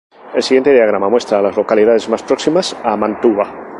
[0.33, 3.67] El siguiente diagrama muestra a las localidades más próximas a Mantua.